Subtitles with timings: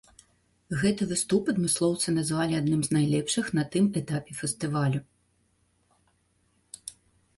[0.83, 5.03] Гэты выступ адмыслоўцы назвалі адным з найлепшых на тым этапе фестывалю.